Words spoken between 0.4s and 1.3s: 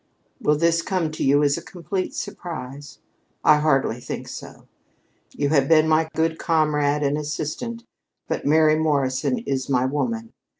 Will this come to